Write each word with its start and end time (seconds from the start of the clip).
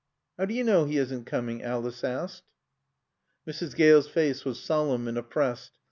"How 0.39 0.45
do 0.45 0.55
you 0.55 0.63
know 0.63 0.85
he 0.85 0.97
isn't 0.97 1.25
coming?" 1.27 1.61
Alice 1.61 2.03
asked. 2.03 2.43
Mrs. 3.47 3.75
Gale's 3.75 4.07
face 4.07 4.43
was 4.43 4.59
solemn 4.59 5.07
and 5.07 5.15
oppressed. 5.15 5.73